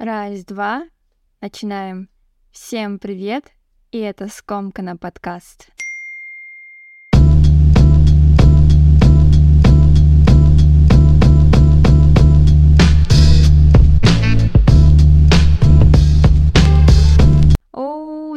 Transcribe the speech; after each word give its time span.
Раз, 0.00 0.46
два. 0.46 0.88
Начинаем. 1.42 2.08
Всем 2.52 2.98
привет, 2.98 3.52
и 3.90 3.98
это 3.98 4.28
Скомкана 4.28 4.96
подкаст. 4.96 5.68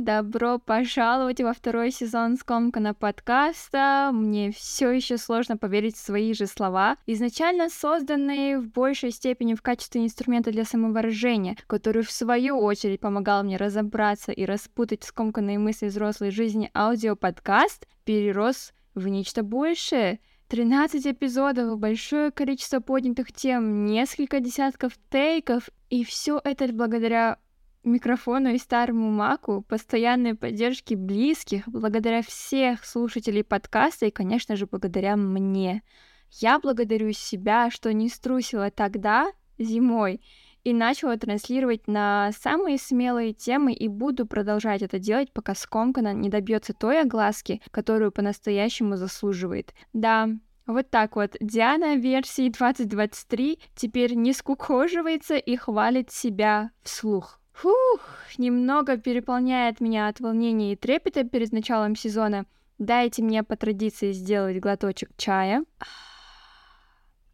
Добро 0.04 0.60
пожаловать 0.60 1.40
во 1.40 1.54
второй 1.54 1.90
сезон 1.90 2.36
Скомкана 2.36 2.94
подкаста. 2.94 4.12
Мне 4.14 4.52
все 4.52 4.92
еще 4.92 5.18
сложно 5.18 5.56
поверить 5.56 5.96
в 5.96 6.06
свои 6.06 6.34
же 6.34 6.46
слова, 6.46 6.98
изначально 7.06 7.70
созданные 7.70 8.60
в 8.60 8.68
большей 8.68 9.12
степени 9.12 9.54
в 9.54 9.62
качестве 9.62 10.04
инструмента 10.04 10.52
для 10.52 10.66
самовыражения, 10.66 11.56
который 11.68 12.04
в 12.04 12.12
свою 12.12 12.60
очередь 12.60 13.00
помогал 13.00 13.44
мне 13.44 13.56
разобраться 13.56 14.34
и 14.34 14.44
распутать 14.44 15.06
скомканные 15.06 15.58
мысли 15.58 15.88
взрослой 15.88 16.32
жизни 16.32 16.70
аудиоподкаст, 16.76 17.88
перерос 18.04 18.74
в 18.96 19.08
нечто 19.08 19.42
большее. 19.42 20.20
13 20.50 21.08
эпизодов, 21.08 21.80
большое 21.80 22.30
количество 22.30 22.82
поднятых 22.82 23.32
тем, 23.32 23.86
несколько 23.86 24.42
десятков 24.42 24.94
тейков, 25.10 25.70
и 25.90 26.04
все 26.04 26.42
это 26.44 26.68
благодаря 26.74 27.40
микрофону 27.84 28.54
и 28.54 28.58
старому 28.58 29.12
маку, 29.12 29.62
постоянной 29.68 30.36
поддержки 30.36 30.94
близких, 30.94 31.68
благодаря 31.68 32.22
всех 32.22 32.86
слушателей 32.86 33.44
подкаста 33.44 34.06
и, 34.06 34.12
конечно 34.12 34.56
же, 34.56 34.68
благодаря 34.68 35.16
мне. 35.16 35.84
Я 36.32 36.60
благодарю 36.60 37.12
себя, 37.12 37.70
что 37.70 37.94
не 37.94 38.10
струсила 38.10 38.72
тогда, 38.72 39.32
зимой, 39.58 40.22
и 40.64 40.74
начала 40.74 41.18
транслировать 41.18 41.88
на 41.88 42.32
самые 42.32 42.78
смелые 42.78 43.34
темы 43.34 43.74
и 43.74 43.88
буду 43.88 44.26
продолжать 44.26 44.82
это 44.82 44.98
делать, 44.98 45.32
пока 45.34 45.56
скомкана 45.56 46.14
не 46.14 46.30
добьется 46.30 46.74
той 46.74 47.02
огласки, 47.02 47.62
которую 47.72 48.12
по-настоящему 48.12 48.96
заслуживает. 48.96 49.74
Да, 49.92 50.30
вот 50.66 50.90
так 50.90 51.18
вот. 51.18 51.36
Диана 51.42 51.98
версии 51.98 52.50
2023 52.50 53.60
теперь 53.76 54.14
не 54.14 54.32
скукоживается 54.32 55.36
и 55.36 55.56
хвалит 55.58 56.12
себя 56.12 56.72
вслух. 56.84 57.43
Фух, 57.54 58.02
немного 58.38 58.98
переполняет 58.98 59.80
меня 59.80 60.08
от 60.08 60.20
волнения 60.20 60.74
и 60.74 60.76
трепета 60.76 61.24
перед 61.24 61.52
началом 61.52 61.96
сезона. 61.96 62.46
Дайте 62.80 63.22
мне 63.22 63.44
по 63.44 63.56
традиции 63.56 64.12
сделать 64.12 64.60
глоточек 64.60 65.12
чая. 65.18 65.64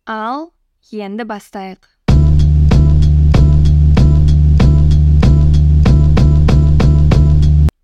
Ал 0.06 0.54
Йенда 0.92 1.26
бастает. 1.26 1.80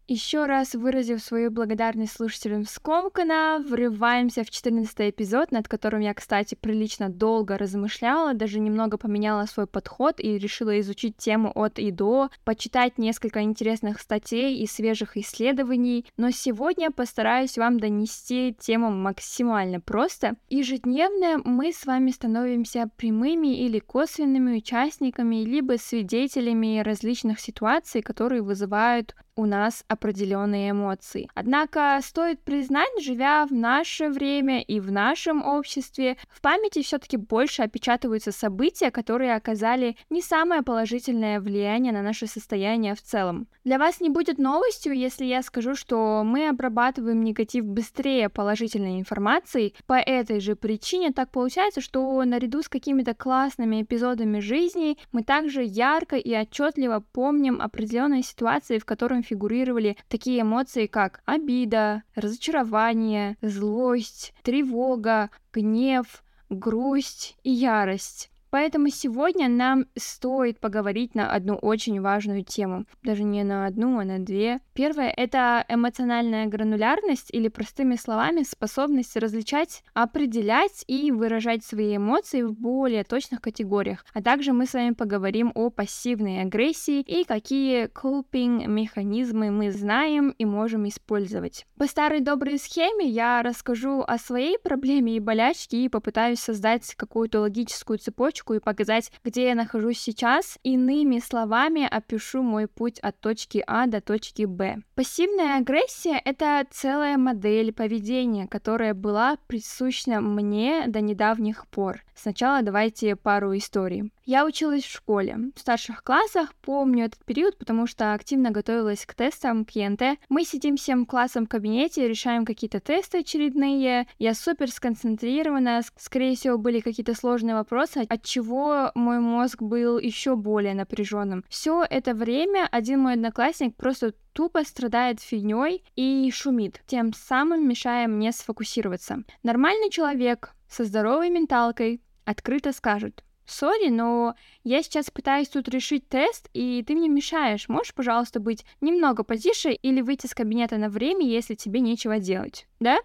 Еще 0.07 0.45
раз 0.45 0.75
выразив 0.75 1.19
свою 1.19 1.49
благодарность 1.49 2.13
слушателям 2.13 2.65
Скомкана, 2.65 3.57
врываемся 3.67 4.43
в 4.43 4.51
14 4.51 5.09
эпизод, 5.09 5.51
над 5.51 5.67
которым 5.67 6.01
я, 6.01 6.13
кстати, 6.13 6.53
прилично 6.53 7.09
долго 7.09 7.57
размышляла, 7.57 8.35
даже 8.35 8.59
немного 8.59 8.99
поменяла 8.99 9.45
свой 9.47 9.65
подход 9.65 10.19
и 10.19 10.37
решила 10.37 10.79
изучить 10.79 11.17
тему 11.17 11.51
от 11.55 11.79
и 11.79 11.89
до, 11.89 12.29
почитать 12.43 12.99
несколько 12.99 13.41
интересных 13.41 13.99
статей 13.99 14.59
и 14.59 14.67
свежих 14.67 15.17
исследований, 15.17 16.05
но 16.17 16.29
сегодня 16.29 16.91
постараюсь 16.91 17.57
вам 17.57 17.79
донести 17.79 18.55
тему 18.59 18.91
максимально 18.91 19.79
просто. 19.79 20.35
Ежедневно 20.51 21.41
мы 21.43 21.73
с 21.73 21.83
вами 21.87 22.11
становимся 22.11 22.91
прямыми 22.95 23.57
или 23.57 23.79
косвенными 23.79 24.57
участниками, 24.57 25.37
либо 25.37 25.79
свидетелями 25.79 26.83
различных 26.83 27.39
ситуаций, 27.39 28.03
которые 28.03 28.43
вызывают 28.43 29.15
у 29.35 29.45
нас 29.45 29.83
определенные 29.87 30.71
эмоции. 30.71 31.29
Однако 31.33 31.99
стоит 32.01 32.39
признать, 32.41 32.89
живя 33.01 33.45
в 33.45 33.51
наше 33.51 34.09
время 34.09 34.61
и 34.61 34.79
в 34.79 34.91
нашем 34.91 35.45
обществе, 35.45 36.17
в 36.29 36.41
памяти 36.41 36.81
все-таки 36.81 37.17
больше 37.17 37.63
опечатываются 37.63 38.31
события, 38.31 38.91
которые 38.91 39.35
оказали 39.35 39.97
не 40.09 40.21
самое 40.21 40.61
положительное 40.61 41.41
влияние 41.41 41.91
на 41.91 42.01
наше 42.01 42.27
состояние 42.27 42.95
в 42.95 43.01
целом. 43.01 43.47
Для 43.65 43.77
вас 43.77 43.99
не 43.99 44.09
будет 44.09 44.37
новостью, 44.37 44.93
если 44.93 45.25
я 45.25 45.41
скажу, 45.41 45.75
что 45.75 46.23
мы 46.23 46.47
обрабатываем 46.47 47.23
негатив 47.23 47.65
быстрее 47.65 48.29
положительной 48.29 48.99
информации. 48.99 49.73
По 49.85 49.95
этой 49.95 50.39
же 50.39 50.55
причине 50.55 51.11
так 51.11 51.31
получается, 51.31 51.81
что 51.81 52.23
наряду 52.23 52.61
с 52.61 52.69
какими-то 52.69 53.13
классными 53.13 53.81
эпизодами 53.81 54.39
жизни 54.39 54.97
мы 55.11 55.23
также 55.23 55.63
ярко 55.63 56.15
и 56.15 56.33
отчетливо 56.35 57.03
помним 57.11 57.59
определенные 57.59 58.23
ситуации, 58.23 58.77
в 58.77 58.85
которых 58.85 59.24
фигурировали 59.25 59.97
такие 60.07 60.41
эмоции, 60.41 60.85
как 60.87 61.21
обида, 61.25 62.03
разочарование, 62.15 63.37
злость, 63.41 64.33
тревога, 64.43 65.29
гнев, 65.51 66.23
грусть 66.49 67.35
и 67.43 67.51
ярость. 67.51 68.29
Поэтому 68.55 68.87
сегодня 68.87 69.49
нам 69.49 69.83
стоит 69.97 70.61
поговорить 70.61 71.13
на 71.13 71.29
одну 71.29 71.55
очень 71.55 71.99
важную 71.99 72.45
тему. 72.45 72.85
Даже 73.03 73.25
не 73.25 73.43
на 73.43 73.65
одну, 73.65 73.99
а 73.99 74.05
на 74.05 74.19
две. 74.19 74.61
Первое— 74.73 75.09
это 75.17 75.65
эмоциональная 75.67 76.45
гранулярность 76.45 77.33
или, 77.33 77.49
простыми 77.49 77.97
словами, 77.97 78.43
способность 78.43 79.17
различать, 79.17 79.83
определять 79.93 80.85
и 80.87 81.11
выражать 81.11 81.65
свои 81.65 81.97
эмоции 81.97 82.43
в 82.43 82.53
более 82.53 83.03
точных 83.03 83.41
категориях. 83.41 84.05
А 84.13 84.23
также 84.23 84.53
мы 84.53 84.67
с 84.67 84.73
вами 84.73 84.93
поговорим 84.93 85.51
о 85.53 85.69
пассивной 85.69 86.41
агрессии 86.41 87.01
и 87.01 87.25
какие 87.25 87.87
coping-механизмы 87.87 89.51
мы 89.51 89.69
знаем 89.69 90.29
и 90.29 90.45
можем 90.45 90.87
использовать. 90.87 91.65
По 91.77 91.87
старой 91.87 92.21
доброй 92.21 92.57
схеме 92.57 93.05
я 93.05 93.43
расскажу 93.43 94.01
о 94.07 94.17
своей 94.17 94.57
проблеме 94.57 95.17
и 95.17 95.19
болячке 95.19 95.83
и 95.83 95.89
попытаюсь 95.89 96.39
создать 96.39 96.95
какую-то 96.95 97.41
логическую 97.41 97.99
цепочку 97.99 98.44
точку 98.45 98.53
и 98.53 98.59
показать, 98.59 99.11
где 99.23 99.47
я 99.47 99.55
нахожусь 99.55 99.99
сейчас. 99.99 100.57
Иными 100.63 101.19
словами, 101.19 101.87
опишу 101.89 102.43
мой 102.43 102.67
путь 102.67 102.99
от 102.99 103.19
точки 103.19 103.63
А 103.67 103.87
до 103.87 104.01
точки 104.01 104.45
Б. 104.45 104.77
Пассивная 104.95 105.57
агрессия— 105.57 106.21
это 106.25 106.65
целая 106.69 107.17
модель 107.17 107.73
поведения, 107.73 108.47
которая 108.47 108.93
была 108.93 109.37
присуща 109.47 110.21
мне 110.21 110.85
до 110.87 111.01
недавних 111.01 111.67
пор. 111.67 112.03
Сначала 112.15 112.61
давайте 112.61 113.15
пару 113.15 113.55
историй. 113.57 114.11
Я 114.25 114.43
училась 114.43 114.83
в 114.83 114.91
школе. 114.91 115.37
В 115.55 115.59
старших 115.59 116.03
классах 116.03 116.55
помню 116.55 117.05
этот 117.05 117.23
период, 117.25 117.59
потому 117.59 117.85
что 117.85 118.13
активно 118.13 118.49
готовилась 118.49 119.05
к 119.05 119.13
тестам, 119.13 119.65
к 119.65 119.71
ЕНТ. 119.71 120.19
Мы 120.29 120.43
сидим 120.45 120.77
всем 120.77 121.05
классом 121.05 121.45
в 121.45 121.49
кабинете, 121.49 122.07
решаем 122.07 122.43
какие-то 122.43 122.79
тесты 122.79 123.19
очередные. 123.19 124.07
Я 124.17 124.33
супер 124.33 124.71
сконцентрирована, 124.71 125.83
скорее 125.97 126.35
всего, 126.35 126.57
были 126.57 126.79
какие-то 126.79 127.13
сложные 127.13 127.53
вопросы, 127.53 128.07
от 128.09 128.23
чего 128.23 128.89
мой 128.95 129.19
мозг 129.19 129.61
был 129.61 129.99
еще 129.99 130.35
более 130.35 130.73
напряженным. 130.73 131.45
Все 131.47 131.85
это 131.87 132.15
время 132.15 132.67
один 132.71 133.01
мой 133.01 133.13
одноклассник 133.13 133.75
просто 133.75 134.15
тупо 134.33 134.63
страдает 134.63 135.21
фигней 135.21 135.83
и 135.95 136.31
шумит, 136.33 136.81
тем 136.87 137.13
самым 137.13 137.67
мешая 137.69 138.07
мне 138.07 138.31
сфокусироваться. 138.31 139.23
Нормальный 139.43 139.91
человек 139.91 140.55
со 140.67 140.83
здоровой 140.83 141.29
менталкой 141.29 142.01
открыто 142.25 142.73
скажет, 142.73 143.23
Сори, 143.45 143.89
но 143.89 144.35
я 144.63 144.81
сейчас 144.81 145.11
пытаюсь 145.11 145.49
тут 145.49 145.67
решить 145.69 146.09
тест, 146.09 146.49
и 146.53 146.83
ты 146.85 146.95
мне 146.95 147.09
мешаешь. 147.09 147.69
Можешь, 147.69 147.93
пожалуйста, 147.93 148.39
быть 148.39 148.65
немного 148.81 149.23
потише 149.23 149.71
или 149.71 150.01
выйти 150.01 150.25
из 150.25 150.33
кабинета 150.33 150.77
на 150.77 150.89
время, 150.89 151.25
если 151.25 151.53
тебе 151.53 151.79
нечего 151.79 152.19
делать, 152.19 152.67
да? 152.79 152.97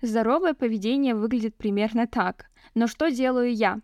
Здоровое 0.00 0.54
поведение 0.54 1.14
выглядит 1.14 1.56
примерно 1.56 2.06
так. 2.06 2.46
Но 2.74 2.86
что 2.86 3.10
делаю 3.10 3.52
я? 3.52 3.80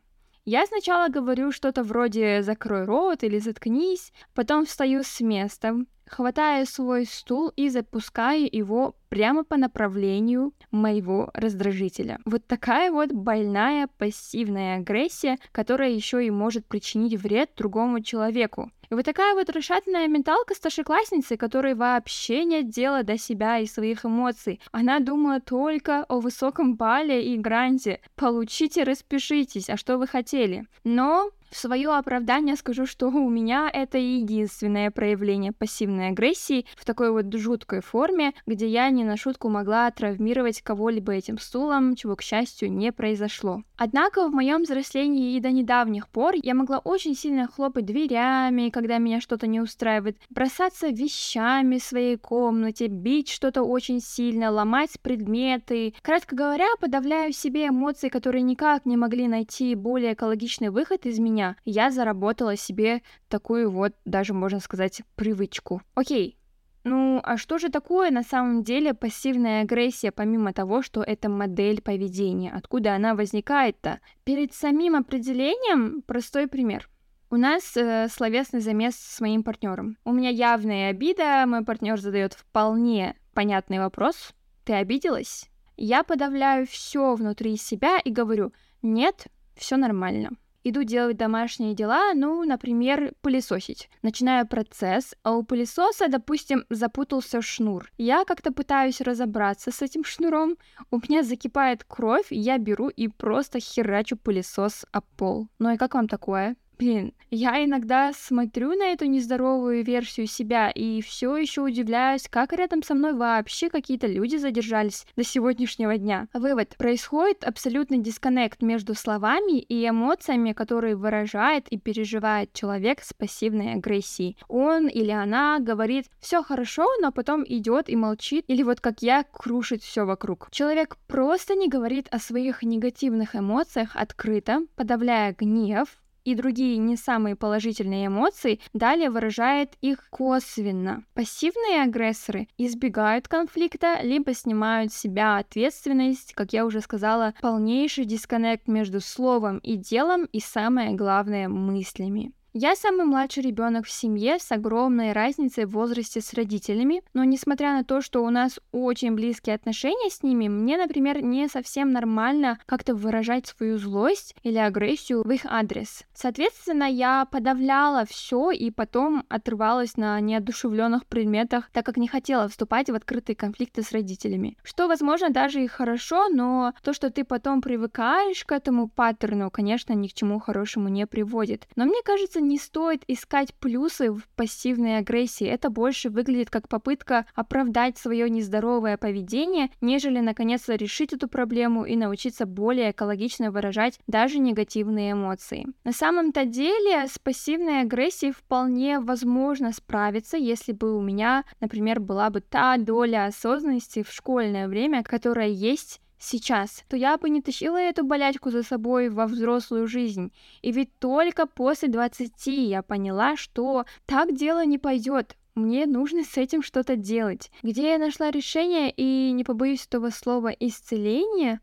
Я 0.50 0.64
сначала 0.64 1.10
говорю 1.10 1.52
что-то 1.52 1.82
вроде 1.82 2.42
«закрой 2.42 2.86
рот» 2.86 3.22
или 3.22 3.38
«заткнись», 3.38 4.14
потом 4.32 4.64
встаю 4.64 5.02
с 5.02 5.20
места, 5.20 5.74
хватаю 6.06 6.64
свой 6.64 7.04
стул 7.04 7.52
и 7.54 7.68
запускаю 7.68 8.48
его 8.50 8.96
прямо 9.10 9.44
по 9.44 9.58
направлению 9.58 10.54
моего 10.70 11.28
раздражителя. 11.34 12.18
Вот 12.24 12.46
такая 12.46 12.90
вот 12.90 13.12
больная 13.12 13.90
пассивная 13.98 14.78
агрессия, 14.78 15.36
которая 15.52 15.90
еще 15.90 16.26
и 16.26 16.30
может 16.30 16.64
причинить 16.64 17.20
вред 17.20 17.50
другому 17.54 18.00
человеку. 18.00 18.70
И 18.90 18.94
вот 18.94 19.04
такая 19.04 19.34
вот 19.34 19.50
расшатанная 19.50 20.08
менталка 20.08 20.54
старшеклассницы, 20.54 21.36
которой 21.36 21.74
вообще 21.74 22.44
нет 22.44 22.70
дела 22.70 23.02
до 23.02 23.18
себя 23.18 23.58
и 23.58 23.66
своих 23.66 24.04
эмоций. 24.04 24.60
Она 24.72 24.98
думала 24.98 25.40
только 25.40 26.04
о 26.04 26.20
высоком 26.20 26.76
бале 26.76 27.34
и 27.34 27.36
гранте. 27.36 28.00
Получите, 28.16 28.84
распишитесь, 28.84 29.68
а 29.68 29.76
что 29.76 29.98
вы 29.98 30.06
хотели? 30.06 30.66
Но 30.84 31.30
В 31.50 31.56
свое 31.56 31.90
оправдание 31.90 32.56
скажу, 32.56 32.84
что 32.84 33.08
у 33.08 33.28
меня 33.30 33.70
это 33.72 33.96
единственное 33.96 34.90
проявление 34.90 35.52
пассивной 35.52 36.08
агрессии 36.08 36.66
в 36.76 36.84
такой 36.84 37.10
вот 37.10 37.32
жуткой 37.34 37.80
форме, 37.80 38.34
где 38.46 38.68
я 38.68 38.90
не 38.90 39.02
на 39.02 39.16
шутку 39.16 39.48
могла 39.48 39.90
травмировать 39.90 40.60
кого-либо 40.60 41.12
этим 41.12 41.38
стулом, 41.38 41.96
чего, 41.96 42.16
к 42.16 42.22
счастью, 42.22 42.70
не 42.70 42.92
произошло. 42.92 43.62
Однако 43.76 44.28
в 44.28 44.32
моем 44.32 44.62
взрослении 44.62 45.36
и 45.36 45.40
до 45.40 45.50
недавних 45.50 46.08
пор 46.08 46.34
я 46.42 46.54
могла 46.54 46.78
очень 46.80 47.14
сильно 47.14 47.46
хлопать 47.46 47.86
дверями, 47.86 48.68
когда 48.68 48.98
меня 48.98 49.20
что-то 49.20 49.46
не 49.46 49.60
устраивает, 49.60 50.18
бросаться 50.28 50.88
вещами 50.88 51.78
в 51.78 51.82
своей 51.82 52.16
комнате, 52.16 52.88
бить 52.88 53.30
что-то 53.30 53.62
очень 53.62 54.00
сильно, 54.00 54.50
ломать 54.50 55.00
предметы. 55.00 55.94
Кратко 56.02 56.36
говоря, 56.36 56.66
подавляю 56.80 57.32
в 57.32 57.36
себе 57.36 57.68
эмоции, 57.68 58.08
которые 58.08 58.42
никак 58.42 58.84
не 58.84 58.96
могли 58.96 59.28
найти 59.28 59.74
более 59.74 60.12
экологичный 60.12 60.68
выход 60.68 61.06
из 61.06 61.18
меня. 61.18 61.37
Я 61.64 61.90
заработала 61.90 62.56
себе 62.56 63.02
такую 63.28 63.70
вот, 63.70 63.94
даже 64.04 64.34
можно 64.34 64.60
сказать, 64.60 65.02
привычку. 65.16 65.82
Окей, 65.94 66.38
ну, 66.84 67.20
а 67.22 67.36
что 67.36 67.58
же 67.58 67.68
такое 67.68 68.10
на 68.10 68.22
самом 68.22 68.62
деле 68.62 68.94
пассивная 68.94 69.62
агрессия, 69.62 70.10
помимо 70.10 70.52
того, 70.52 70.80
что 70.82 71.02
это 71.02 71.28
модель 71.28 71.82
поведения? 71.82 72.50
Откуда 72.50 72.94
она 72.94 73.14
возникает-то? 73.14 74.00
Перед 74.24 74.54
самим 74.54 74.96
определением 74.96 76.02
простой 76.02 76.46
пример. 76.46 76.88
У 77.30 77.36
нас 77.36 77.76
э, 77.76 78.08
словесный 78.08 78.60
замес 78.60 78.94
с 78.96 79.20
моим 79.20 79.42
партнером. 79.42 79.98
У 80.04 80.12
меня 80.12 80.30
явная 80.30 80.88
обида, 80.88 81.44
мой 81.46 81.62
партнер 81.62 82.00
задает 82.00 82.32
вполне 82.32 83.16
понятный 83.34 83.80
вопрос. 83.80 84.32
Ты 84.64 84.72
обиделась? 84.72 85.50
Я 85.76 86.04
подавляю 86.04 86.66
все 86.66 87.14
внутри 87.14 87.58
себя 87.58 87.98
и 87.98 88.10
говорю, 88.10 88.54
нет, 88.80 89.26
все 89.56 89.76
нормально 89.76 90.30
иду 90.64 90.82
делать 90.84 91.16
домашние 91.16 91.74
дела, 91.74 92.12
ну, 92.14 92.44
например, 92.44 93.12
пылесосить. 93.20 93.90
Начинаю 94.02 94.46
процесс, 94.46 95.14
а 95.22 95.36
у 95.36 95.42
пылесоса, 95.42 96.08
допустим, 96.08 96.64
запутался 96.70 97.42
шнур. 97.42 97.90
Я 97.98 98.24
как-то 98.24 98.52
пытаюсь 98.52 99.00
разобраться 99.00 99.70
с 99.70 99.82
этим 99.82 100.04
шнуром, 100.04 100.56
у 100.90 100.98
меня 100.98 101.22
закипает 101.22 101.84
кровь, 101.84 102.26
я 102.30 102.58
беру 102.58 102.88
и 102.88 103.08
просто 103.08 103.60
херачу 103.60 104.16
пылесос 104.16 104.84
об 104.92 105.04
пол. 105.16 105.48
Ну 105.58 105.72
и 105.72 105.76
как 105.76 105.94
вам 105.94 106.08
такое? 106.08 106.56
Блин, 106.78 107.12
я 107.30 107.64
иногда 107.64 108.12
смотрю 108.12 108.74
на 108.74 108.92
эту 108.92 109.06
нездоровую 109.06 109.84
версию 109.84 110.28
себя 110.28 110.70
и 110.70 111.02
все 111.02 111.36
еще 111.36 111.62
удивляюсь, 111.62 112.28
как 112.30 112.52
рядом 112.52 112.84
со 112.84 112.94
мной 112.94 113.14
вообще 113.14 113.68
какие-то 113.68 114.06
люди 114.06 114.36
задержались 114.36 115.04
до 115.16 115.24
сегодняшнего 115.24 115.98
дня. 115.98 116.28
Вывод. 116.32 116.76
Происходит 116.78 117.42
абсолютный 117.42 117.98
дисконнект 117.98 118.62
между 118.62 118.94
словами 118.94 119.58
и 119.58 119.88
эмоциями, 119.88 120.52
которые 120.52 120.94
выражает 120.94 121.66
и 121.68 121.78
переживает 121.78 122.52
человек 122.52 123.00
с 123.02 123.12
пассивной 123.12 123.72
агрессией. 123.72 124.36
Он 124.46 124.86
или 124.86 125.10
она 125.10 125.58
говорит 125.58 126.06
все 126.20 126.44
хорошо, 126.44 126.86
но 127.00 127.10
потом 127.10 127.44
идет 127.44 127.88
и 127.88 127.96
молчит, 127.96 128.44
или 128.46 128.62
вот 128.62 128.80
как 128.80 129.02
я, 129.02 129.24
крушит 129.24 129.82
все 129.82 130.04
вокруг. 130.04 130.48
Человек 130.52 130.96
просто 131.08 131.56
не 131.56 131.68
говорит 131.68 132.06
о 132.12 132.20
своих 132.20 132.62
негативных 132.62 133.34
эмоциях 133.34 133.96
открыто, 133.96 134.60
подавляя 134.76 135.34
гнев, 135.36 135.88
и 136.24 136.34
другие 136.34 136.76
не 136.76 136.96
самые 136.96 137.36
положительные 137.36 138.06
эмоции, 138.06 138.60
далее 138.72 139.10
выражает 139.10 139.74
их 139.80 140.08
косвенно. 140.10 141.04
Пассивные 141.14 141.82
агрессоры 141.82 142.48
избегают 142.58 143.28
конфликта, 143.28 144.00
либо 144.02 144.34
снимают 144.34 144.92
с 144.92 144.98
себя 144.98 145.38
ответственность, 145.38 146.34
как 146.34 146.52
я 146.52 146.64
уже 146.64 146.80
сказала, 146.80 147.34
полнейший 147.40 148.04
дисконнект 148.04 148.68
между 148.68 149.00
словом 149.00 149.58
и 149.58 149.76
делом 149.76 150.24
и 150.26 150.40
самое 150.40 150.92
главное 150.92 151.48
мыслями. 151.48 152.32
Я 152.60 152.74
самый 152.74 153.06
младший 153.06 153.44
ребенок 153.44 153.86
в 153.86 153.90
семье 153.92 154.40
с 154.40 154.50
огромной 154.50 155.12
разницей 155.12 155.64
в 155.64 155.70
возрасте 155.70 156.20
с 156.20 156.34
родителями, 156.34 157.04
но 157.14 157.22
несмотря 157.22 157.72
на 157.72 157.84
то, 157.84 158.00
что 158.00 158.24
у 158.24 158.30
нас 158.30 158.58
очень 158.72 159.14
близкие 159.14 159.54
отношения 159.54 160.10
с 160.10 160.24
ними, 160.24 160.48
мне, 160.48 160.76
например, 160.76 161.22
не 161.22 161.46
совсем 161.46 161.92
нормально 161.92 162.58
как-то 162.66 162.96
выражать 162.96 163.46
свою 163.46 163.78
злость 163.78 164.34
или 164.42 164.58
агрессию 164.58 165.22
в 165.22 165.30
их 165.30 165.42
адрес. 165.44 166.02
Соответственно, 166.12 166.82
я 166.82 167.26
подавляла 167.26 168.04
все 168.04 168.50
и 168.50 168.72
потом 168.72 169.22
отрывалась 169.28 169.96
на 169.96 170.18
неодушевленных 170.18 171.06
предметах, 171.06 171.70
так 171.72 171.86
как 171.86 171.96
не 171.96 172.08
хотела 172.08 172.48
вступать 172.48 172.90
в 172.90 172.94
открытые 172.96 173.36
конфликты 173.36 173.84
с 173.84 173.92
родителями. 173.92 174.58
Что, 174.64 174.88
возможно, 174.88 175.30
даже 175.30 175.62
и 175.62 175.68
хорошо, 175.68 176.28
но 176.28 176.72
то, 176.82 176.92
что 176.92 177.10
ты 177.10 177.22
потом 177.22 177.62
привыкаешь 177.62 178.44
к 178.44 178.50
этому 178.50 178.88
паттерну, 178.88 179.48
конечно, 179.48 179.92
ни 179.92 180.08
к 180.08 180.12
чему 180.12 180.40
хорошему 180.40 180.88
не 180.88 181.06
приводит. 181.06 181.68
Но 181.76 181.84
мне 181.84 182.02
кажется, 182.04 182.40
не 182.48 182.58
стоит 182.58 183.04
искать 183.06 183.54
плюсы 183.54 184.10
в 184.10 184.26
пассивной 184.34 184.98
агрессии. 184.98 185.46
Это 185.46 185.70
больше 185.70 186.10
выглядит 186.10 186.50
как 186.50 186.68
попытка 186.68 187.26
оправдать 187.34 187.98
свое 187.98 188.28
нездоровое 188.28 188.96
поведение, 188.96 189.70
нежели 189.80 190.20
наконец-то 190.20 190.74
решить 190.74 191.12
эту 191.12 191.28
проблему 191.28 191.84
и 191.84 191.94
научиться 191.94 192.46
более 192.46 192.90
экологично 192.90 193.50
выражать 193.50 194.00
даже 194.06 194.38
негативные 194.38 195.12
эмоции. 195.12 195.66
На 195.84 195.92
самом-то 195.92 196.44
деле 196.44 197.06
с 197.06 197.18
пассивной 197.18 197.82
агрессией 197.82 198.32
вполне 198.32 198.98
возможно 198.98 199.72
справиться, 199.72 200.36
если 200.36 200.72
бы 200.72 200.96
у 200.96 201.00
меня, 201.00 201.44
например, 201.60 202.00
была 202.00 202.30
бы 202.30 202.40
та 202.40 202.76
доля 202.78 203.26
осознанности 203.26 204.02
в 204.02 204.10
школьное 204.10 204.68
время, 204.68 205.02
которая 205.02 205.48
есть 205.48 206.00
сейчас, 206.18 206.84
то 206.88 206.96
я 206.96 207.16
бы 207.16 207.30
не 207.30 207.42
тащила 207.42 207.76
эту 207.76 208.04
болячку 208.04 208.50
за 208.50 208.62
собой 208.62 209.08
во 209.08 209.26
взрослую 209.26 209.86
жизнь. 209.86 210.32
И 210.62 210.72
ведь 210.72 210.96
только 210.98 211.46
после 211.46 211.88
20 211.88 212.46
я 212.46 212.82
поняла, 212.82 213.36
что 213.36 213.84
так 214.06 214.34
дело 214.34 214.64
не 214.64 214.78
пойдет. 214.78 215.36
Мне 215.54 215.86
нужно 215.86 216.22
с 216.24 216.36
этим 216.36 216.62
что-то 216.62 216.96
делать. 216.96 217.50
Где 217.62 217.92
я 217.92 217.98
нашла 217.98 218.30
решение 218.30 218.90
и 218.90 219.32
не 219.32 219.44
побоюсь 219.44 219.86
этого 219.86 220.10
слова 220.10 220.48
исцеление 220.48 221.60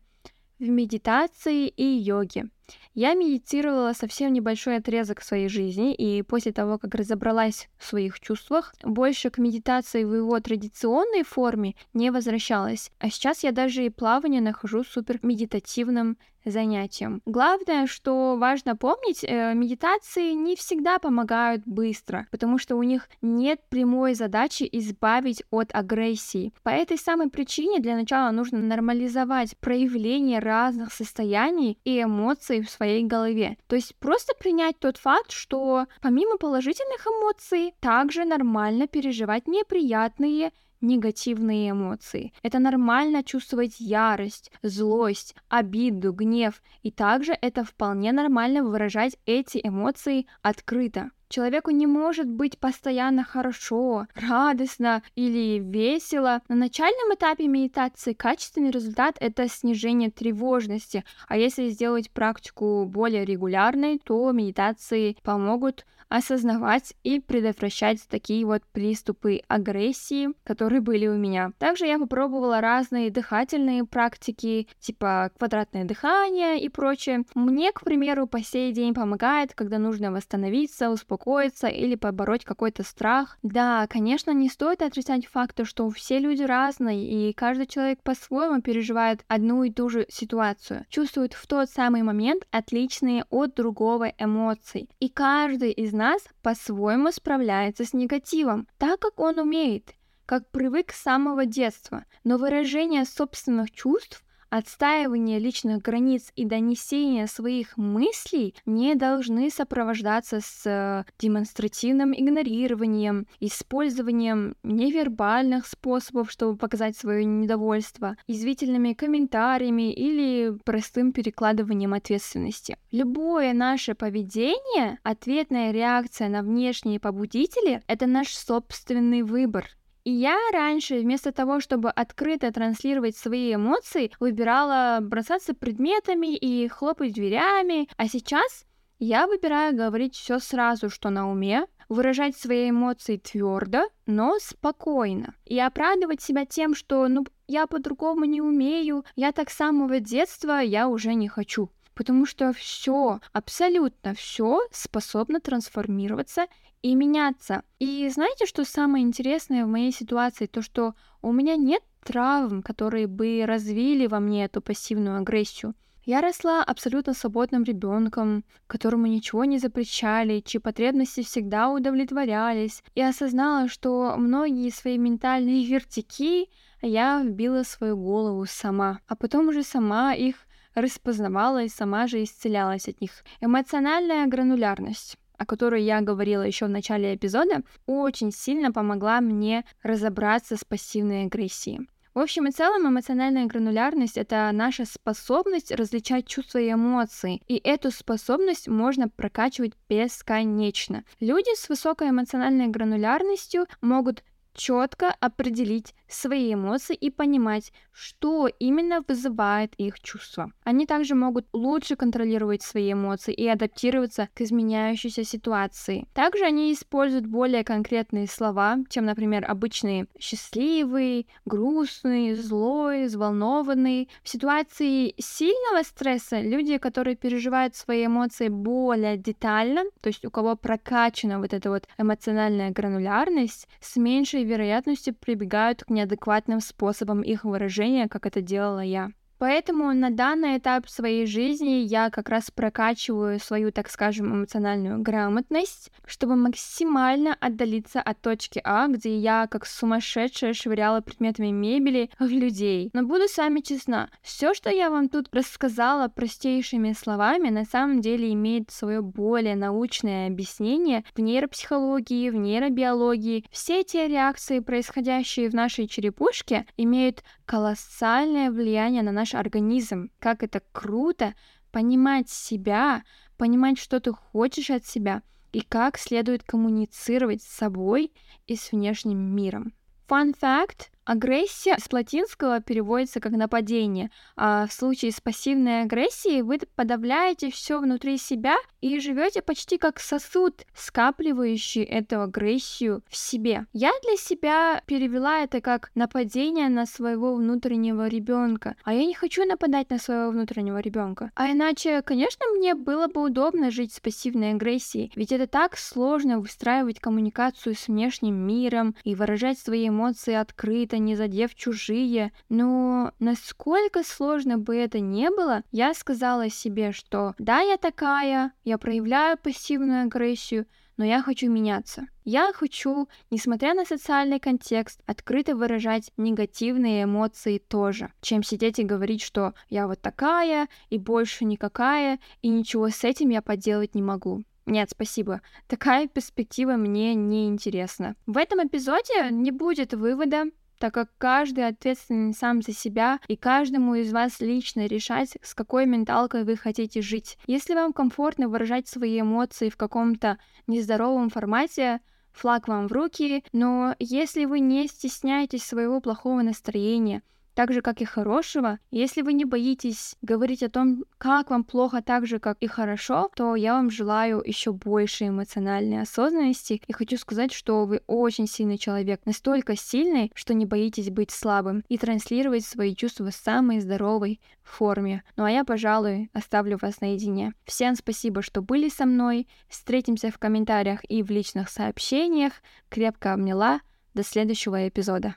в 0.58 0.68
медитации 0.68 1.68
и 1.68 1.84
йоге. 1.84 2.50
Я 2.94 3.14
медитировала 3.14 3.92
совсем 3.92 4.32
небольшой 4.32 4.76
отрезок 4.76 5.20
своей 5.22 5.48
жизни, 5.48 5.94
и 5.94 6.22
после 6.22 6.52
того, 6.52 6.78
как 6.78 6.94
разобралась 6.94 7.68
в 7.76 7.84
своих 7.84 8.20
чувствах, 8.20 8.74
больше 8.82 9.30
к 9.30 9.38
медитации 9.38 10.04
в 10.04 10.14
его 10.14 10.40
традиционной 10.40 11.22
форме 11.22 11.74
не 11.92 12.10
возвращалась. 12.10 12.90
А 12.98 13.10
сейчас 13.10 13.44
я 13.44 13.52
даже 13.52 13.84
и 13.84 13.90
плавание 13.90 14.40
нахожу 14.40 14.82
супер 14.82 15.18
медитативным 15.22 16.16
занятием. 16.50 17.22
Главное, 17.26 17.86
что 17.86 18.36
важно 18.36 18.76
помнить, 18.76 19.24
э, 19.24 19.52
медитации 19.54 20.32
не 20.32 20.56
всегда 20.56 20.98
помогают 20.98 21.62
быстро, 21.66 22.26
потому 22.30 22.58
что 22.58 22.76
у 22.76 22.82
них 22.82 23.08
нет 23.20 23.60
прямой 23.68 24.14
задачи 24.14 24.68
избавить 24.72 25.42
от 25.50 25.74
агрессии. 25.74 26.52
По 26.62 26.70
этой 26.70 26.98
самой 26.98 27.28
причине 27.30 27.80
для 27.80 27.96
начала 27.96 28.30
нужно 28.30 28.58
нормализовать 28.58 29.56
проявление 29.58 30.38
разных 30.38 30.92
состояний 30.92 31.78
и 31.84 32.02
эмоций 32.02 32.55
в 32.62 32.70
своей 32.70 33.04
голове. 33.04 33.56
То 33.66 33.76
есть 33.76 33.96
просто 33.96 34.34
принять 34.38 34.78
тот 34.78 34.96
факт, 34.96 35.30
что 35.32 35.86
помимо 36.00 36.36
положительных 36.38 37.06
эмоций, 37.06 37.74
также 37.80 38.24
нормально 38.24 38.86
переживать 38.86 39.46
неприятные 39.46 40.52
негативные 40.86 41.70
эмоции. 41.70 42.32
Это 42.42 42.58
нормально 42.58 43.22
чувствовать 43.22 43.80
ярость, 43.80 44.50
злость, 44.62 45.34
обиду, 45.48 46.12
гнев, 46.12 46.62
и 46.82 46.90
также 46.90 47.36
это 47.40 47.64
вполне 47.64 48.12
нормально 48.12 48.62
выражать 48.62 49.16
эти 49.26 49.60
эмоции 49.62 50.26
открыто. 50.42 51.10
Человеку 51.28 51.70
не 51.72 51.86
может 51.86 52.28
быть 52.28 52.58
постоянно 52.58 53.24
хорошо, 53.24 54.06
радостно 54.14 55.02
или 55.16 55.58
весело. 55.58 56.40
На 56.48 56.54
начальном 56.54 57.14
этапе 57.14 57.48
медитации 57.48 58.12
качественный 58.12 58.70
результат— 58.70 59.16
это 59.20 59.48
снижение 59.48 60.10
тревожности, 60.10 61.04
а 61.26 61.36
если 61.36 61.68
сделать 61.68 62.12
практику 62.12 62.84
более 62.86 63.24
регулярной, 63.24 63.98
то 63.98 64.30
медитации 64.30 65.16
помогут 65.22 65.84
осознавать 66.08 66.94
и 67.02 67.20
предотвращать 67.20 68.06
такие 68.08 68.44
вот 68.46 68.62
приступы 68.72 69.40
агрессии, 69.48 70.28
которые 70.44 70.80
были 70.80 71.06
у 71.06 71.16
меня. 71.16 71.52
Также 71.58 71.86
я 71.86 71.98
попробовала 71.98 72.60
разные 72.60 73.10
дыхательные 73.10 73.84
практики, 73.84 74.68
типа 74.80 75.30
квадратное 75.36 75.84
дыхание 75.84 76.60
и 76.60 76.68
прочее. 76.68 77.24
Мне, 77.34 77.72
к 77.72 77.82
примеру, 77.82 78.26
по 78.26 78.42
сей 78.42 78.72
день 78.72 78.94
помогает, 78.94 79.54
когда 79.54 79.78
нужно 79.78 80.12
восстановиться, 80.12 80.90
успокоиться 80.90 81.66
или 81.66 81.96
побороть 81.96 82.44
какой-то 82.44 82.82
страх. 82.82 83.38
Да, 83.42 83.86
конечно, 83.88 84.30
не 84.30 84.48
стоит 84.48 84.82
отрицать 84.82 85.26
факта, 85.26 85.64
что 85.64 85.88
все 85.90 86.18
люди 86.18 86.42
разные, 86.42 87.30
и 87.30 87.32
каждый 87.32 87.66
человек 87.66 88.02
по-своему 88.02 88.62
переживает 88.62 89.24
одну 89.28 89.64
и 89.64 89.70
ту 89.70 89.88
же 89.88 90.06
ситуацию, 90.08 90.84
чувствует 90.88 91.34
в 91.34 91.46
тот 91.46 91.70
самый 91.70 92.02
момент 92.02 92.46
отличные 92.50 93.24
от 93.30 93.54
другого 93.54 94.12
эмоций. 94.18 94.88
И 95.00 95.08
каждый 95.08 95.72
из 95.72 95.92
нас 95.96 96.22
по-своему 96.42 97.10
справляется 97.10 97.84
с 97.84 97.92
негативом, 97.92 98.68
так 98.78 99.00
как 99.00 99.18
он 99.18 99.38
умеет, 99.38 99.94
как 100.26 100.50
привык 100.50 100.92
с 100.92 101.02
самого 101.02 101.46
детства, 101.46 102.04
но 102.24 102.36
выражение 102.36 103.04
собственных 103.04 103.70
чувств 103.70 104.22
Отстаивание 104.48 105.40
личных 105.40 105.82
границ 105.82 106.32
и 106.36 106.44
донесение 106.44 107.26
своих 107.26 107.76
мыслей 107.76 108.54
не 108.64 108.94
должны 108.94 109.50
сопровождаться 109.50 110.40
с 110.40 110.62
э, 110.64 111.04
демонстративным 111.18 112.12
игнорированием, 112.12 113.26
использованием 113.40 114.56
невербальных 114.62 115.66
способов, 115.66 116.30
чтобы 116.30 116.56
показать 116.56 116.96
свое 116.96 117.24
недовольство, 117.24 118.16
извительными 118.28 118.92
комментариями 118.92 119.92
или 119.92 120.56
простым 120.64 121.12
перекладыванием 121.12 121.92
ответственности. 121.92 122.78
Любое 122.92 123.52
наше 123.52 123.94
поведение, 123.94 124.98
ответная 125.02 125.72
реакция 125.72 126.28
на 126.28 126.42
внешние 126.42 127.00
побудители— 127.00 127.82
это 127.88 128.06
наш 128.06 128.28
собственный 128.28 129.22
выбор. 129.22 129.66
И 130.06 130.10
я 130.12 130.38
раньше, 130.52 131.00
вместо 131.00 131.32
того, 131.32 131.58
чтобы 131.58 131.90
открыто 131.90 132.52
транслировать 132.52 133.16
свои 133.16 133.56
эмоции, 133.56 134.12
выбирала 134.20 135.00
бросаться 135.02 135.52
предметами 135.52 136.36
и 136.36 136.68
хлопать 136.68 137.12
дверями, 137.12 137.88
а 137.96 138.06
сейчас 138.06 138.66
я 139.00 139.26
выбираю 139.26 139.74
говорить 139.74 140.14
все 140.14 140.38
сразу, 140.38 140.90
что 140.90 141.10
на 141.10 141.28
уме, 141.28 141.66
выражать 141.88 142.36
свои 142.36 142.70
эмоции 142.70 143.16
твердо, 143.16 143.88
но 144.06 144.38
спокойно. 144.38 145.34
И 145.44 145.58
оправдывать 145.58 146.22
себя 146.22 146.46
тем, 146.46 146.76
что 146.76 147.08
ну 147.08 147.26
я 147.48 147.66
по-другому 147.66 148.26
не 148.26 148.40
умею, 148.40 149.04
я 149.16 149.32
так 149.32 149.50
с 149.50 149.56
самого 149.56 149.98
детства, 149.98 150.60
я 150.60 150.86
уже 150.86 151.14
не 151.14 151.26
хочу. 151.26 151.68
Потому 151.96 152.26
что 152.26 152.52
все, 152.52 153.20
абсолютно 153.32 154.14
все 154.14 154.60
способно 154.70 155.40
трансформироваться 155.40 156.46
и 156.82 156.94
меняться. 156.94 157.62
И 157.78 158.06
знаете, 158.10 158.44
что 158.44 158.66
самое 158.66 159.02
интересное 159.02 159.64
в 159.64 159.68
моей 159.68 159.92
ситуации? 159.92 160.44
То, 160.44 160.60
что 160.60 160.94
у 161.22 161.32
меня 161.32 161.56
нет 161.56 161.82
травм, 162.04 162.62
которые 162.62 163.06
бы 163.06 163.44
развили 163.46 164.06
во 164.06 164.20
мне 164.20 164.44
эту 164.44 164.60
пассивную 164.60 165.16
агрессию. 165.16 165.74
Я 166.04 166.20
росла 166.20 166.62
абсолютно 166.62 167.14
свободным 167.14 167.64
ребенком, 167.64 168.44
которому 168.66 169.06
ничего 169.06 169.44
не 169.44 169.58
запрещали, 169.58 170.40
чьи 170.40 170.60
потребности 170.60 171.22
всегда 171.22 171.70
удовлетворялись, 171.70 172.84
и 172.94 173.00
осознала, 173.00 173.68
что 173.68 174.14
многие 174.18 174.70
свои 174.70 174.98
ментальные 174.98 175.64
вертики 175.68 176.50
я 176.82 177.22
вбила 177.22 177.64
в 177.64 177.68
свою 177.68 177.96
голову 177.96 178.44
сама, 178.46 179.00
а 179.08 179.16
потом 179.16 179.48
уже 179.48 179.62
сама 179.62 180.14
их 180.14 180.45
распознавала 180.76 181.64
и 181.64 181.68
сама 181.68 182.06
же 182.06 182.22
исцелялась 182.22 182.86
от 182.86 183.00
них. 183.00 183.24
Эмоциональная 183.40 184.26
гранулярность 184.26 185.16
о 185.38 185.44
которой 185.44 185.82
я 185.82 186.00
говорила 186.00 186.42
еще 186.42 186.64
в 186.64 186.70
начале 186.70 187.14
эпизода, 187.14 187.62
очень 187.84 188.32
сильно 188.32 188.72
помогла 188.72 189.20
мне 189.20 189.66
разобраться 189.82 190.56
с 190.56 190.64
пассивной 190.64 191.24
агрессией. 191.24 191.88
В 192.14 192.18
общем 192.18 192.46
и 192.46 192.50
целом, 192.50 192.88
эмоциональная 192.88 193.44
гранулярность— 193.44 194.16
это 194.16 194.48
наша 194.50 194.86
способность 194.86 195.70
различать 195.70 196.26
чувства 196.26 196.56
и 196.60 196.72
эмоции, 196.72 197.42
и 197.46 197.60
эту 197.62 197.90
способность 197.90 198.68
можно 198.68 199.10
прокачивать 199.10 199.74
бесконечно. 199.86 201.04
Люди 201.20 201.54
с 201.54 201.68
высокой 201.68 202.08
эмоциональной 202.08 202.68
гранулярностью 202.68 203.66
могут 203.82 204.24
четко 204.56 205.14
определить 205.20 205.94
свои 206.08 206.54
эмоции 206.54 206.94
и 206.94 207.10
понимать, 207.10 207.72
что 207.92 208.48
именно 208.58 209.02
вызывает 209.06 209.74
их 209.76 210.00
чувства. 210.00 210.52
Они 210.64 210.86
также 210.86 211.14
могут 211.14 211.46
лучше 211.52 211.96
контролировать 211.96 212.62
свои 212.62 212.92
эмоции 212.92 213.34
и 213.34 213.46
адаптироваться 213.46 214.28
к 214.34 214.40
изменяющейся 214.40 215.24
ситуации. 215.24 216.06
Также 216.14 216.44
они 216.44 216.72
используют 216.72 217.26
более 217.26 217.64
конкретные 217.64 218.26
слова, 218.26 218.78
чем, 218.88 219.04
например, 219.04 219.44
обычные 219.48 220.06
счастливый, 220.18 221.26
грустный, 221.44 222.34
злой, 222.34 223.06
взволнованный. 223.06 224.08
В 224.22 224.28
ситуации 224.28 225.14
сильного 225.18 225.82
стресса 225.82 226.40
люди, 226.40 226.78
которые 226.78 227.16
переживают 227.16 227.76
свои 227.76 228.06
эмоции 228.06 228.48
более 228.48 229.16
детально, 229.16 229.84
то 230.00 230.08
есть 230.08 230.24
у 230.24 230.30
кого 230.30 230.56
прокачана 230.56 231.38
вот 231.38 231.52
эта 231.52 231.70
вот 231.70 231.88
эмоциональная 231.98 232.70
гранулярность, 232.70 233.68
с 233.80 233.96
меньшей 233.96 234.44
вероятностью 234.46 235.14
прибегают 235.14 235.84
к 235.84 235.90
неадекватным 235.90 236.60
способам 236.60 237.22
их 237.22 237.44
выражения, 237.44 238.08
как 238.08 238.26
это 238.26 238.40
делала 238.40 238.80
я. 238.80 239.10
Поэтому 239.38 239.92
на 239.92 240.10
данный 240.10 240.58
этап 240.58 240.88
своей 240.88 241.26
жизни 241.26 241.84
я 241.84 242.10
как 242.10 242.28
раз 242.28 242.50
прокачиваю 242.50 243.38
свою, 243.38 243.70
так 243.70 243.90
скажем, 243.90 244.34
эмоциональную 244.34 245.00
грамотность, 245.00 245.90
чтобы 246.06 246.36
максимально 246.36 247.36
отдалиться 247.38 248.00
от 248.00 248.20
точки 248.20 248.60
А, 248.64 248.88
где 248.88 249.16
я 249.18 249.46
как 249.50 249.66
сумасшедшая 249.66 250.54
швыряла 250.54 251.00
предметами 251.00 251.48
мебели 251.48 252.10
в 252.18 252.26
людей. 252.26 252.90
Но 252.92 253.02
буду 253.02 253.28
с 253.28 253.36
вами 253.36 253.60
честна, 253.60 254.08
все, 254.22 254.54
что 254.54 254.70
я 254.70 254.90
вам 254.90 255.08
тут 255.08 255.28
рассказала 255.34 256.08
простейшими 256.08 256.92
словами, 256.92 257.50
на 257.50 257.64
самом 257.64 258.00
деле 258.00 258.32
имеет 258.32 258.70
свое 258.70 259.02
более 259.02 259.56
научное 259.56 260.28
объяснение 260.28 261.04
в 261.14 261.20
нейропсихологии, 261.20 262.30
в 262.30 262.36
нейробиологии. 262.36 263.44
Все 263.50 263.80
эти 263.80 263.96
реакции, 263.96 264.60
происходящие 264.60 265.50
в 265.50 265.54
нашей 265.54 265.88
черепушке, 265.88 266.66
имеют 266.76 267.22
колоссальное 267.46 268.50
влияние 268.50 269.02
на 269.02 269.12
наш 269.12 269.34
организм. 269.34 270.10
Как 270.18 270.42
это 270.42 270.60
круто 270.72 271.34
понимать 271.70 272.28
себя, 272.28 273.04
понимать, 273.38 273.78
что 273.78 274.00
ты 274.00 274.12
хочешь 274.12 274.70
от 274.70 274.84
себя 274.84 275.22
и 275.52 275.60
как 275.60 275.96
следует 275.96 276.42
коммуницировать 276.42 277.42
с 277.42 277.46
собой 277.46 278.12
и 278.46 278.56
с 278.56 278.72
внешним 278.72 279.18
миром. 279.18 279.72
Fun 280.08 280.34
fact 280.38 280.88
Агрессия 281.06 281.76
с 281.78 281.92
латинского 281.92 282.60
переводится 282.60 283.20
как 283.20 283.30
нападение, 283.30 284.10
а 284.34 284.66
в 284.66 284.72
случае 284.72 285.12
с 285.12 285.20
пассивной 285.20 285.82
агрессией 285.82 286.42
вы 286.42 286.58
подавляете 286.74 287.52
все 287.52 287.78
внутри 287.78 288.18
себя 288.18 288.56
и 288.80 288.98
живете 288.98 289.40
почти 289.40 289.78
как 289.78 290.00
сосуд, 290.00 290.64
скапливающий 290.74 291.84
эту 291.84 292.22
агрессию 292.22 293.04
в 293.08 293.16
себе. 293.16 293.66
Я 293.72 293.92
для 294.02 294.16
себя 294.16 294.82
перевела 294.86 295.44
это 295.44 295.60
как 295.60 295.92
нападение 295.94 296.68
на 296.68 296.86
своего 296.86 297.36
внутреннего 297.36 298.08
ребенка, 298.08 298.74
а 298.82 298.92
я 298.92 299.06
не 299.06 299.14
хочу 299.14 299.44
нападать 299.44 299.90
на 299.90 299.98
своего 299.98 300.32
внутреннего 300.32 300.78
ребенка. 300.78 301.30
А 301.36 301.52
иначе, 301.52 302.02
конечно, 302.02 302.46
мне 302.56 302.74
было 302.74 303.06
бы 303.06 303.22
удобно 303.22 303.70
жить 303.70 303.92
с 303.92 304.00
пассивной 304.00 304.54
агрессией, 304.54 305.12
ведь 305.14 305.30
это 305.30 305.46
так 305.46 305.76
сложно 305.76 306.40
выстраивать 306.40 306.98
коммуникацию 306.98 307.76
с 307.76 307.86
внешним 307.86 308.34
миром 308.34 308.96
и 309.04 309.14
выражать 309.14 309.60
свои 309.60 309.88
эмоции 309.88 310.34
открыто 310.34 310.95
это, 310.96 310.98
не 310.98 311.16
задев 311.16 311.54
чужие. 311.54 312.32
Но 312.48 313.12
насколько 313.18 314.02
сложно 314.02 314.58
бы 314.58 314.76
это 314.76 315.00
не 315.00 315.30
было, 315.30 315.62
я 315.70 315.94
сказала 315.94 316.48
себе, 316.48 316.92
что 316.92 317.34
да, 317.38 317.60
я 317.60 317.76
такая, 317.76 318.52
я 318.64 318.78
проявляю 318.78 319.38
пассивную 319.38 320.04
агрессию, 320.04 320.66
но 320.96 321.04
я 321.04 321.22
хочу 321.22 321.50
меняться. 321.50 322.06
Я 322.24 322.52
хочу, 322.54 323.08
несмотря 323.30 323.74
на 323.74 323.84
социальный 323.84 324.40
контекст, 324.40 325.00
открыто 325.06 325.54
выражать 325.54 326.10
негативные 326.16 327.04
эмоции 327.04 327.58
тоже, 327.58 328.12
чем 328.22 328.42
сидеть 328.42 328.78
и 328.78 328.84
говорить, 328.84 329.22
что 329.22 329.52
я 329.68 329.86
вот 329.86 330.00
такая 330.00 330.68
и 330.88 330.98
больше 330.98 331.44
никакая, 331.44 332.18
и 332.40 332.48
ничего 332.48 332.88
с 332.88 333.04
этим 333.04 333.28
я 333.28 333.42
поделать 333.42 333.94
не 333.94 334.02
могу. 334.02 334.42
Нет, 334.66 334.90
спасибо. 334.90 335.42
Такая 335.68 336.08
перспектива 336.08 336.72
мне 336.72 337.14
не 337.14 337.46
интересна. 337.46 338.16
В 338.26 338.36
этом 338.36 338.66
эпизоде 338.66 339.28
не 339.30 339.52
будет 339.52 339.94
вывода, 339.94 340.46
так 340.78 340.94
как 340.94 341.10
каждый 341.18 341.66
ответственен 341.66 342.32
сам 342.32 342.62
за 342.62 342.72
себя, 342.72 343.18
и 343.28 343.36
каждому 343.36 343.94
из 343.94 344.12
вас 344.12 344.40
лично 344.40 344.86
решать, 344.86 345.36
с 345.42 345.54
какой 345.54 345.86
менталкой 345.86 346.44
вы 346.44 346.56
хотите 346.56 347.02
жить. 347.02 347.38
Если 347.46 347.74
вам 347.74 347.92
комфортно 347.92 348.48
выражать 348.48 348.88
свои 348.88 349.20
эмоции 349.20 349.68
в 349.68 349.76
каком-то 349.76 350.38
нездоровом 350.66 351.30
формате, 351.30 352.00
флаг 352.32 352.68
вам 352.68 352.88
в 352.88 352.92
руки, 352.92 353.44
но 353.52 353.94
если 353.98 354.44
вы 354.44 354.60
не 354.60 354.86
стесняетесь 354.88 355.64
своего 355.64 356.00
плохого 356.00 356.42
настроения, 356.42 357.22
так 357.56 357.72
же, 357.72 357.80
как 357.80 358.02
и 358.02 358.04
хорошего. 358.04 358.78
Если 358.90 359.22
вы 359.22 359.32
не 359.32 359.46
боитесь 359.46 360.14
говорить 360.20 360.62
о 360.62 360.68
том, 360.68 361.04
как 361.16 361.48
вам 361.48 361.64
плохо 361.64 362.02
так 362.02 362.26
же, 362.26 362.38
как 362.38 362.58
и 362.60 362.66
хорошо, 362.66 363.30
то 363.34 363.56
я 363.56 363.72
вам 363.72 363.90
желаю 363.90 364.42
еще 364.44 364.72
больше 364.72 365.28
эмоциональной 365.28 366.02
осознанности 366.02 366.82
и 366.86 366.92
хочу 366.92 367.16
сказать, 367.16 367.54
что 367.54 367.86
вы 367.86 368.02
очень 368.06 368.46
сильный 368.46 368.76
человек, 368.76 369.22
настолько 369.24 369.74
сильный, 369.74 370.30
что 370.34 370.52
не 370.52 370.66
боитесь 370.66 371.08
быть 371.08 371.30
слабым 371.30 371.82
и 371.88 371.96
транслировать 371.96 372.66
свои 372.66 372.94
чувства 372.94 373.30
в 373.30 373.34
самой 373.34 373.80
здоровой 373.80 374.38
форме. 374.62 375.22
Ну 375.36 375.44
а 375.44 375.50
я, 375.50 375.64
пожалуй, 375.64 376.28
оставлю 376.34 376.76
вас 376.76 377.00
наедине. 377.00 377.54
Всем 377.64 377.94
спасибо, 377.94 378.42
что 378.42 378.60
были 378.60 378.90
со 378.90 379.06
мной. 379.06 379.48
Встретимся 379.66 380.30
в 380.30 380.38
комментариях 380.38 381.00
и 381.08 381.22
в 381.22 381.30
личных 381.30 381.70
сообщениях. 381.70 382.52
Крепко 382.90 383.32
обняла. 383.32 383.80
До 384.12 384.22
следующего 384.22 384.88
эпизода. 384.88 385.36